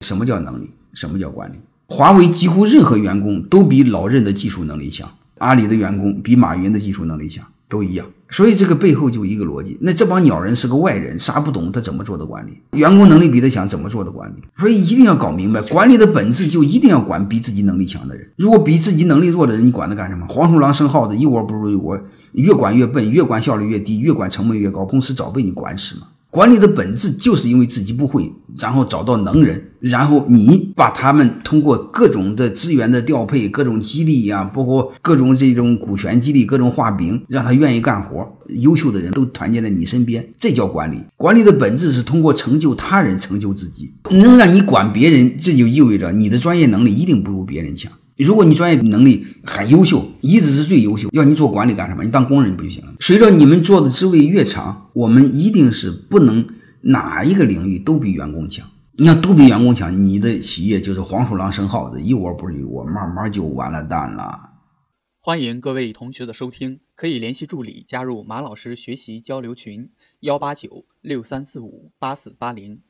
[0.00, 0.70] 什么叫能力？
[0.94, 1.56] 什么叫管理？
[1.86, 8.06] 华为几乎任何员工都比老任的技术能力强，阿里的员工比马云的技术能力强，都一样。
[8.30, 12.78] 所以这个背后就一个逻辑，那这帮鸟人是个外人，啥不懂，他怎么做的管理？
[12.78, 14.42] 员工能力比他强，怎么做的管理？
[14.56, 18.26] 所以一定要搞明白，管理的本质就一定要管比自己能力强的人。
[18.36, 20.26] 如果比自己能力弱的人，你管他干什么？
[20.28, 22.00] 黄鼠狼生耗子，一窝不如一窝，
[22.32, 26.06] 越管越笨，越管效率越低，越管成本越高，公司早被你管死了。
[26.30, 38.24] 管理的本质就是因为自己不会，然后找到能人，然后你把他们通过各种的资源的调配、各种激励呀，包括各种这种股权激励、各种画饼，让他愿意干活，
[38.60, 40.98] 优秀的人都团结在你身边，这叫管理。
[41.16, 43.92] 管理的本质是通过成就他人，成就自己。
[44.10, 47.90] 能让你管别人，这就意味着你的专业能力一定不如别人强。
[48.24, 52.04] 如果你专业能力很优秀，一直是最优秀，要你做管理干什么？
[52.04, 52.94] 你当工人不就行了？
[53.00, 56.46] 随着你们做的职位越长，我们一定是不能
[56.82, 58.68] 哪一个领域都比员工强。
[58.92, 64.50] 你要都比员工强，你的企业就是黄鼠狼生耗子，一窝不如一窝，慢慢就完了蛋了。
[65.22, 72.80] 欢迎各位同学的收听，可以联系助理加入马老师学习交流群：幺八九六三四五八四八零。